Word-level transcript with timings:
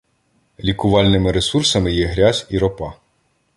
Лікувальними 0.59 1.31
ресурсами 1.31 1.91
є 1.93 2.05
грязь 2.07 2.47
і 2.49 2.57
ропа. 2.57 2.93